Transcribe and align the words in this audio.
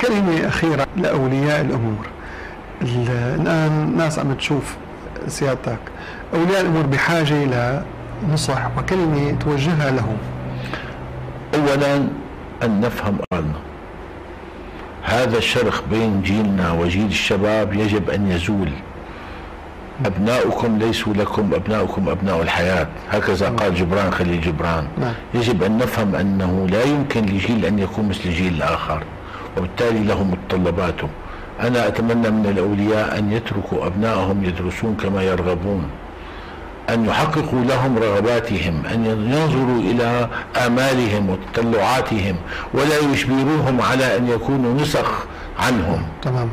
كلمة 0.00 0.48
أخيرة 0.48 0.86
لأولياء 0.96 1.60
الأمور. 1.60 2.06
الآن 2.82 3.96
ناس 3.96 4.18
عم 4.18 4.34
تشوف 4.34 4.76
سيادتك. 5.28 5.78
أولياء 6.34 6.60
الأمور 6.60 6.86
بحاجة 6.86 7.34
لنصح 8.24 8.66
وكلمة 8.78 9.36
توجهها 9.40 9.90
لهم. 9.90 10.16
أولا 11.54 11.96
أن 12.62 12.80
نفهم 12.80 13.18
قالنا 13.32 13.58
هذا 15.02 15.38
الشرخ 15.38 15.82
بين 15.90 16.22
جيلنا 16.22 16.72
وجيل 16.72 17.06
الشباب 17.06 17.74
يجب 17.74 18.10
أن 18.10 18.30
يزول. 18.30 18.70
أبناؤكم 20.06 20.78
ليسوا 20.78 21.14
لكم 21.14 21.54
أبناؤكم 21.54 22.08
أبناء 22.08 22.42
الحياة. 22.42 22.86
هكذا 23.10 23.48
قال 23.48 23.74
جبران 23.74 24.10
خليل 24.10 24.40
جبران. 24.40 24.86
نعم. 25.00 25.14
يجب 25.34 25.62
أن 25.62 25.78
نفهم 25.78 26.14
أنه 26.14 26.66
لا 26.70 26.82
يمكن 26.82 27.22
لجيل 27.22 27.64
أن 27.64 27.78
يكون 27.78 28.08
مثل 28.08 28.30
جيل 28.30 28.54
الآخر 28.54 29.02
وبالتالي 29.56 30.04
له 30.04 30.24
متطلباته 30.24 31.08
أنا 31.60 31.88
أتمنى 31.88 32.30
من 32.30 32.46
الأولياء 32.46 33.18
أن 33.18 33.32
يتركوا 33.32 33.86
أبنائهم 33.86 34.44
يدرسون 34.44 34.96
كما 35.02 35.22
يرغبون 35.22 35.88
أن 36.90 37.04
يحققوا 37.04 37.64
لهم 37.64 37.98
رغباتهم 37.98 38.86
أن 38.86 39.06
ينظروا 39.06 39.80
إلى 39.80 40.28
آمالهم 40.66 41.30
وتطلعاتهم 41.30 42.36
ولا 42.74 42.98
يجبروهم 42.98 43.80
على 43.80 44.16
أن 44.16 44.28
يكونوا 44.28 44.74
نسخ 44.80 45.26
عنهم. 45.58 46.02
تماما 46.22 46.50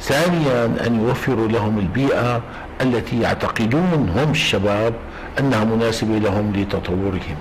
ثانيا 0.00 0.64
أن 0.86 1.00
يوفروا 1.00 1.48
لهم 1.48 1.78
البيئة 1.78 2.40
التي 2.82 3.20
يعتقدون 3.20 4.12
هم 4.16 4.30
الشباب 4.30 4.92
أنها 5.38 5.64
مناسبة 5.64 6.18
لهم 6.18 6.52
لتطورهم. 6.56 7.36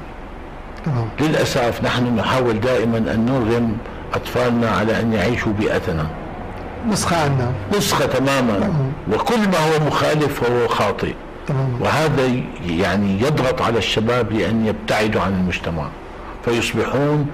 تمام. 0.85 1.07
للأسف 1.19 1.83
نحن 1.83 2.15
نحاول 2.15 2.59
دائما 2.59 2.97
أن 2.97 3.25
نرغم 3.25 3.77
أطفالنا 4.15 4.69
على 4.69 4.99
أن 4.99 5.13
يعيشوا 5.13 5.53
بيئتنا. 5.53 6.07
نسخة 6.89 7.23
عنا. 7.23 7.51
نسخة 7.77 8.05
تماما. 8.05 8.59
نعم. 8.59 8.91
وكل 9.13 9.39
ما 9.39 9.57
هو 9.57 9.87
مخالف 9.87 10.43
فهو 10.43 10.67
خاطئ. 10.67 11.13
تماما 11.47 11.77
وهذا 11.79 12.31
يعني 12.67 13.21
يضغط 13.21 13.61
على 13.61 13.77
الشباب 13.77 14.31
لأن 14.31 14.65
يبتعدوا 14.65 15.21
عن 15.21 15.33
المجتمع. 15.33 15.87
فيصبحون 16.45 17.27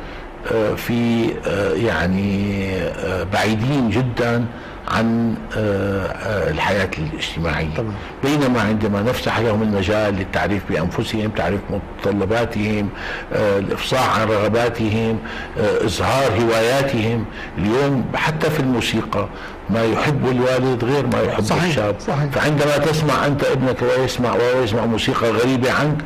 آه، 0.52 0.74
في 0.76 1.30
آه، 1.48 1.74
يعني 1.74 2.66
آه، 2.76 3.24
بعيدين 3.24 3.90
جدا 3.90 4.46
عن 4.88 5.36
آه، 5.58 6.06
آه، 6.06 6.52
الحياة 6.52 6.90
الاجتماعية 6.98 7.76
تمام. 7.78 7.94
بينما 8.24 8.62
عندما 8.62 9.02
نفتح 9.02 9.40
لهم 9.40 9.62
المجال 9.62 10.14
للتعريف 10.16 10.64
بأنفسهم 10.70 11.30
تعريف 11.30 11.60
متطلباتهم 11.70 12.90
آه، 13.34 13.60
الإفصاح 13.60 14.20
عن 14.20 14.28
رغباتهم 14.28 15.20
إظهار 15.58 16.42
هواياتهم 16.42 17.26
اليوم 17.58 18.06
حتى 18.16 18.50
في 18.50 18.60
الموسيقى 18.60 19.28
ما 19.70 19.84
يحب 19.86 20.28
الوالد 20.32 20.84
غير 20.86 21.08
ما 21.08 21.22
يحب 21.22 21.44
صحيح، 21.44 21.64
الشاب 21.64 21.96
صحيح. 22.08 22.26
فعندما 22.32 22.78
تسمع 22.78 23.26
أنت 23.26 23.44
ابنك 23.44 23.78
ويسمع 23.82 24.34
وهو 24.34 24.64
يسمع 24.64 24.86
موسيقى 24.86 25.32
غريبة 25.32 25.72
عنك 25.72 25.98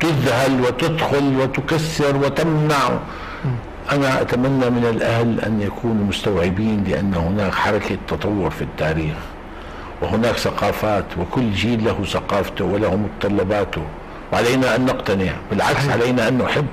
تذهل 0.00 0.60
وتدخل 0.60 1.36
وتكسر 1.40 2.16
وتمنع 2.16 2.98
أنا 3.92 4.20
أتمنى 4.22 4.70
من 4.70 4.86
الأهل 4.90 5.40
أن 5.40 5.60
يكونوا 5.62 6.04
مستوعبين 6.04 6.84
لأن 6.84 7.14
هناك 7.14 7.54
حركة 7.54 7.96
تطور 8.08 8.50
في 8.50 8.62
التاريخ 8.62 9.16
وهناك 10.02 10.36
ثقافات 10.36 11.04
وكل 11.18 11.52
جيل 11.52 11.84
له 11.84 12.04
ثقافته 12.04 12.64
وله 12.64 12.96
متطلباته 12.96 13.82
وعلينا 14.32 14.76
أن 14.76 14.84
نقتنع 14.84 15.32
بالعكس. 15.50 15.88
علينا 15.88 16.28
أن 16.28 16.38
نحب 16.38 16.66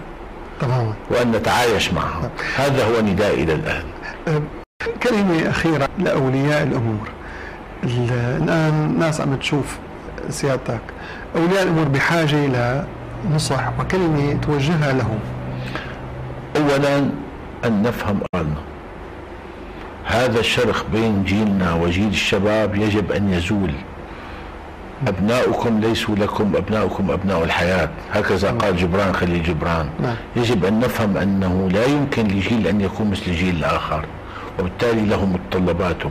تماما 0.62 0.94
وأن 1.10 1.32
نتعايش 1.32 1.94
معها 1.94 2.30
هذا 2.56 2.86
هو 2.86 3.02
ندائي 3.02 3.44
إلى 3.44 3.54
الأهل. 3.54 3.86
أه، 4.28 4.42
كلمة 5.04 5.50
أخيرة 5.50 5.90
لأولياء 6.00 6.64
الأمور. 6.64 7.10
الآن 7.84 8.96
ناس 9.00 9.22
عم 9.22 9.36
تشوف 9.36 9.78
سيادتك. 10.30 10.82
أولياء 11.36 11.64
الأمور 11.64 11.88
بحاجة 11.88 12.38
لنصح 13.26 13.80
وكلمة 13.80 14.34
توجهها 14.42 14.94
لهم. 14.94 15.20
أولا 16.58 16.98
أن 17.66 17.82
نفهم 17.84 18.20
قالنا 18.34 18.62
هذا 20.06 20.40
الشرخ 20.40 20.84
بين 20.94 21.24
جيلنا 21.24 21.74
وجيل 21.74 22.08
الشباب 22.08 22.76
يجب 22.76 23.12
أن 23.12 23.34
يزول. 23.34 23.72
أبناؤكم 25.08 25.80
ليسوا 25.80 26.16
لكم 26.16 26.56
أبناؤكم 26.56 27.12
أبناء 27.12 27.44
الحياة. 27.44 27.90
هكذا 28.12 28.52
قال 28.52 28.78
جبران 28.78 29.14
خليل 29.14 29.44
جبران. 29.44 29.90
نعم. 30.00 30.16
يجب 30.36 30.66
أن 30.66 30.80
نفهم 30.80 31.18
أنه 31.18 31.70
لا 31.74 31.86
يمكن 31.86 32.28
لجيل 32.28 32.68
أن 32.68 32.82
يكون 32.82 33.10
مثل 33.12 33.32
جيل 33.32 33.56
الآخر 33.56 34.06
وبالتالي 34.60 35.06
له 35.06 35.26
متطلباته 35.26 36.10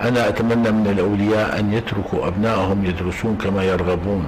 أنا 0.00 0.28
أتمنى 0.28 0.70
من 0.70 0.86
الأولياء 0.86 1.58
أن 1.58 1.72
يتركوا 1.72 2.28
أبنائهم 2.28 2.84
يدرسون 2.84 3.36
كما 3.36 3.62
يرغبون. 3.64 4.24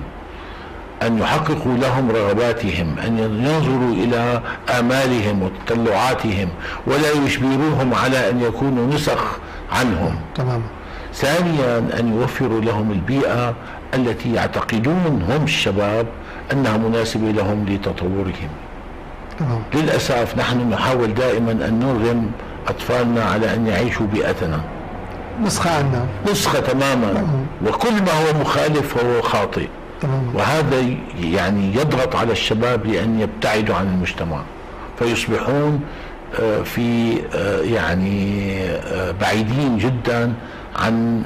أن 1.02 1.18
يحققوا 1.18 1.76
لهم 1.76 2.10
رغباتهم 2.10 2.96
أن 3.06 3.18
ينظروا 3.18 3.94
إلى 3.94 4.40
آمالهم 4.78 5.42
وتطلعاتهم 5.42 6.48
ولا 6.86 7.10
يجبروهم 7.24 7.94
على 7.94 8.30
أن 8.30 8.40
يكونوا 8.40 8.94
نسخ 8.94 9.38
عنهم. 9.72 10.16
تماما 10.34 10.62
ثانيا 11.14 11.78
أن 11.78 12.12
يوفروا 12.12 12.60
لهم 12.60 12.92
البيئة 12.92 13.54
التي 13.94 14.32
يعتقدون 14.34 15.24
هم 15.28 15.44
الشباب 15.44 16.06
أنها 16.52 16.76
مناسبة 16.76 17.30
لهم 17.30 17.66
لتطورهم. 17.68 18.50
تماما 19.38 19.62
للأسف 19.74 20.38
نحن 20.38 20.70
نحاول 20.70 21.14
دائما 21.14 21.52
أن 21.52 21.78
نرغم 21.78 22.30
أطفالنا 22.68 23.24
على 23.24 23.54
أن 23.54 23.66
يعيشوا 23.66 24.06
بيئتنا. 24.06 24.60
نسخة 25.44 25.70
عنا. 25.70 26.06
نسخة 26.30 26.60
تماما. 26.60 27.12
نعم. 27.12 27.26
وكل 27.66 27.92
ما 27.92 28.12
هو 28.12 28.40
مخالف 28.40 28.94
فهو 28.98 29.22
خاطئ. 29.22 29.68
وهذا 30.34 30.84
يعني 31.20 31.74
يضغط 31.74 32.16
على 32.16 32.32
الشباب 32.32 32.86
لأن 32.86 33.20
يبتعدوا 33.20 33.74
عن 33.74 33.86
المجتمع 33.86 34.42
فيصبحون 34.98 35.80
آه، 36.40 36.62
في 36.62 37.18
آه، 37.34 37.60
يعني 37.60 38.52
آه، 38.62 39.10
بعيدين 39.10 39.78
جدا 39.78 40.32
عن 40.76 41.22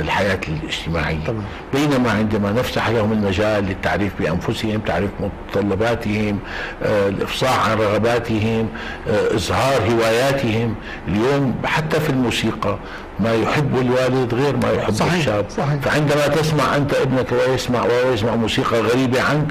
الحياة 0.00 0.40
الاجتماعية 0.48 1.24
تمام. 1.26 1.42
بينما 1.72 2.10
عندما 2.10 2.52
نفتح 2.52 2.88
لهم 2.88 3.12
المجال 3.12 3.64
للتعريف 3.64 4.12
بأنفسهم 4.20 4.80
تعريف 4.80 5.10
متطلباتهم 5.20 6.38
الإفصاح 6.82 7.68
عن 7.68 7.78
رغباتهم 7.78 8.68
إظهار 9.08 9.90
هواياتهم 9.90 10.74
اليوم 11.08 11.54
حتى 11.64 12.00
في 12.00 12.10
الموسيقى 12.10 12.78
ما 13.20 13.34
يحب 13.34 13.78
الوالد 13.78 14.34
غير 14.34 14.56
ما 14.56 14.70
يحب 14.72 14.92
صحيح، 14.94 15.12
الشاب. 15.14 15.44
صحيح. 15.50 15.80
فعندما 15.82 16.26
تسمع 16.28 16.76
أنت 16.76 16.94
ابنك 16.94 17.32
ويسمع 17.32 17.82
وهو 17.84 18.12
يسمع 18.12 18.34
موسيقى 18.36 18.80
غريبة 18.80 19.22
عنك 19.22 19.46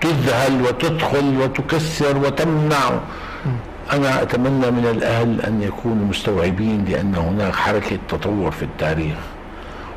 تذهل 0.00 0.62
وتدخل 0.62 1.38
وتكسر 1.40 2.16
وتمنع. 2.18 2.90
أنا 3.92 4.22
أتمنى 4.22 4.70
من 4.70 4.86
الأهل 4.90 5.40
أن 5.40 5.62
يكونوا 5.62 6.06
مستوعبين 6.06 6.84
لأن 6.84 7.14
هناك 7.14 7.54
حركة 7.54 7.98
تطور 8.08 8.50
في 8.50 8.62
التاريخ 8.62 9.16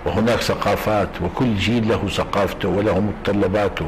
وهناك 0.06 0.40
ثقافات 0.41 1.09
وكل 1.24 1.56
جيل 1.56 1.88
له 1.90 2.07
ثقافته 2.09 2.69
وله 2.69 3.00
متطلباته 3.00 3.85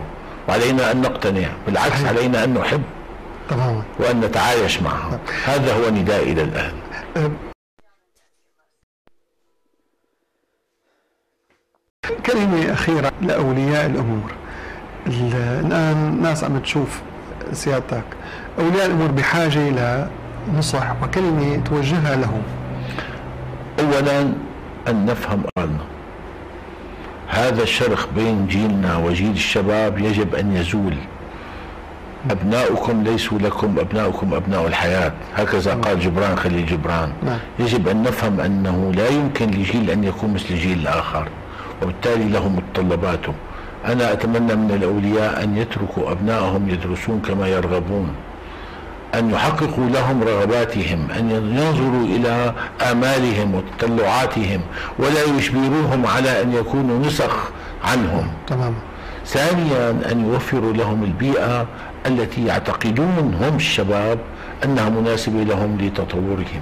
وعلينا 0.49 0.91
أن 0.91 1.01
نقتنع 1.01 1.47
بالعكس 1.67 1.93
صحيح. 1.93 2.07
علينا 2.07 2.43
أن 2.43 2.53
نحب 2.53 2.81
تماما. 3.49 3.83
وأن 3.99 4.19
نتعايش 4.19 4.81
معها 4.81 5.19
هذا 5.45 5.73
هو 5.73 5.89
ندائي 5.89 6.31
إلى 6.31 6.41
الأهل 6.43 6.73
أه، 7.17 7.31
كلمة 12.37 12.73
أخيرة 12.73 13.11
لأولياء 13.21 13.85
الأمور. 13.85 14.31
الآن 15.07 16.21
ناس 16.21 16.43
عم 16.43 16.59
تشوف 16.59 17.01
سيادتك. 17.53 18.03
أولياء 18.59 18.85
الأمور 18.85 19.11
بحاجة 19.11 19.59
لنصح 20.49 21.03
وكلمة 21.03 21.61
توجهها 21.65 22.15
لهم. 22.15 22.41
أولا 23.79 24.21
أن 24.87 25.05
نفهم 25.05 25.43
قالنا 25.57 25.83
هذا 27.27 27.63
الشرخ 27.63 28.07
بين 28.15 28.47
جيلنا 28.47 28.97
وجيل 28.97 29.31
الشباب 29.31 29.99
يجب 29.99 30.35
أن 30.35 30.55
يزول. 30.55 30.95
أبناؤكم 32.31 33.03
ليسوا 33.03 33.39
لكم 33.39 33.79
أبناؤكم 33.79 34.33
أبناء 34.33 34.67
الحياة. 34.67 35.11
هكذا 35.35 35.73
قال 35.73 35.99
جبران 35.99 36.35
خليل 36.35 36.65
جبران. 36.65 37.11
نعم. 37.25 37.39
يجب 37.59 37.87
أن 37.87 38.03
نفهم 38.03 38.39
أنه 38.39 38.91
لا 38.95 39.07
يمكن 39.07 39.47
لجيل 39.47 39.89
أن 39.89 40.03
يكون 40.03 40.33
مثل 40.33 40.55
جيل 40.55 40.79
الآخر. 40.79 41.27
وبالتالي 41.83 42.29
له 42.29 42.49
متطلباته 42.49 43.33
أنا 43.85 44.13
أتمنى 44.13 44.55
من 44.55 44.71
الأولياء 44.71 45.43
أن 45.43 45.57
يتركوا 45.57 46.11
أبنائهم 46.11 46.69
يدرسون 46.69 47.21
كما 47.27 47.47
يرغبون 47.47 48.09
أن 49.15 49.31
يحققوا 49.31 49.89
لهم 49.89 50.23
رغباتهم 50.23 51.07
أن 51.19 51.31
ينظروا 51.31 52.05
إلى 52.05 52.53
آمالهم 52.91 53.55
وتطلعاتهم 53.55 54.61
ولا 54.99 55.23
يجبروهم 55.23 56.05
على 56.05 56.41
أن 56.41 56.53
يكونوا 56.53 56.99
نسخ 57.05 57.49
عنهم. 57.83 58.27
تماما 58.47 58.75
ثانيا 59.25 59.89
أن 60.11 60.25
يوفروا 60.25 60.73
لهم 60.73 61.03
البيئة 61.03 61.65
التي 62.05 62.45
يعتقدون 62.45 63.37
هم 63.41 63.55
الشباب 63.55 64.19
أنها 64.65 64.89
مناسبة 64.89 65.43
لهم 65.43 65.77
لتطورهم. 65.81 66.61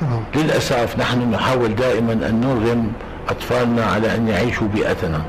تمام. 0.00 0.22
للأسف 0.34 0.98
نحن 0.98 1.30
نحاول 1.30 1.74
دائما 1.74 2.12
أن 2.12 2.40
نرغم 2.40 2.92
أطفالنا 3.28 3.84
على 3.84 4.14
أن 4.14 4.28
يعيشوا 4.28 4.68
بيئتنا. 4.68 5.22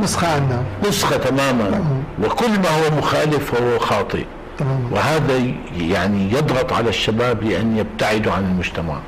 نسخة 0.00 0.34
عنا. 0.34 0.62
نسخة 0.88 1.16
تماما. 1.16 1.84
وكل 2.24 2.50
ما 2.50 2.68
هو 2.68 2.98
مخالف 2.98 3.54
فهو 3.54 3.78
خاطئ. 3.78 4.24
تماما. 4.58 4.88
وهذا 4.90 5.42
يعني 5.78 6.32
يضغط 6.32 6.72
على 6.72 6.88
الشباب 6.88 7.42
لأن 7.42 7.76
يبتعدوا 7.76 8.32
عن 8.32 8.44
المجتمع. 8.44 8.98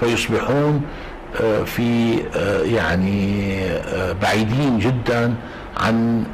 فيصبحون 0.00 0.82
آه، 1.40 1.64
في 1.64 2.18
آه، 2.36 2.62
يعني 2.62 3.54
آه، 3.64 4.12
بعيدين 4.22 4.78
جدا 4.78 5.34
عن 5.76 6.24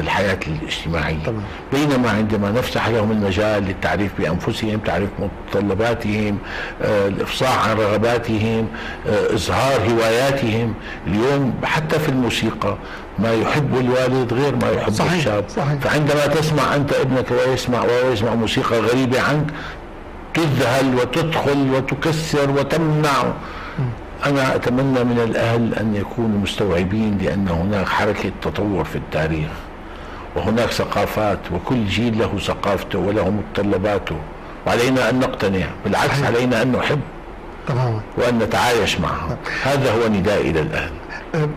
الحياة 0.00 0.38
الاجتماعية 0.46 1.24
تمام. 1.26 1.42
بينما 1.72 2.10
عندما 2.10 2.50
نفتح 2.50 2.88
لهم 2.88 3.10
المجال 3.10 3.64
للتعريف 3.64 4.12
بأنفسهم 4.18 4.78
تعريف 4.78 5.08
متطلباتهم 5.18 6.38
الإفصاح 6.84 7.68
عن 7.68 7.76
رغباتهم 7.76 8.68
إظهار 9.06 9.80
هواياتهم 9.90 10.74
اليوم 11.06 11.54
حتى 11.64 11.98
في 11.98 12.08
الموسيقى 12.08 12.76
ما 13.18 13.32
يحب 13.32 13.76
الوالد 13.80 14.32
غير 14.34 14.56
ما 14.56 14.70
يحب 14.70 14.92
صحيح. 14.92 15.12
الشاب 15.12 15.44
صحيح. 15.48 15.74
فعندما 15.80 16.26
تسمع 16.26 16.74
أنت 16.74 16.92
ابنك 16.92 17.30
ويسمع 17.30 17.82
وهو 17.82 18.12
يسمع 18.12 18.34
موسيقى 18.34 18.78
غريبة 18.80 19.20
عنك 19.20 19.46
تذهل 20.34 20.94
وتدخل 20.94 21.70
وتكسر 21.74 22.50
وتمنع 22.50 23.24
أنا 24.26 24.54
أتمنى 24.54 25.04
من 25.04 25.20
الأهل 25.24 25.74
أن 25.74 25.96
يكونوا 25.96 26.38
مستوعبين 26.40 27.18
لأن 27.18 27.48
هناك 27.48 27.88
حركة 27.88 28.32
تطور 28.42 28.84
في 28.84 28.96
التاريخ 28.96 29.50
وهناك 30.36 30.70
ثقافات 30.70 31.38
وكل 31.52 31.86
جيل 31.86 32.18
له 32.18 32.38
ثقافته 32.38 32.98
وله 32.98 33.30
متطلباته 33.30 34.16
وعلينا 34.66 35.10
أن 35.10 35.20
نقتنع 35.20 35.66
بالعكس. 35.84 36.22
علينا 36.22 36.62
أن 36.62 36.72
نحب 36.72 37.00
تماما. 37.68 38.00
وأن 38.18 38.38
نتعايش 38.38 39.00
معها 39.00 39.36
هذا 39.62 39.92
هو 39.92 40.08
ندائي 40.08 40.50
إلى 40.50 40.60
الأهل. 40.60 40.92
أه، 41.34 41.48